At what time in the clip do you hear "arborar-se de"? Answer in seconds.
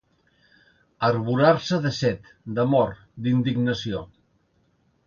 1.09-1.91